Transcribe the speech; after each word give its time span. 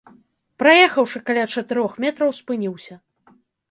Праехаўшы 0.63 1.23
каля 1.29 1.45
чатырох 1.55 1.91
метраў, 2.07 2.29
спыніўся. 2.43 3.03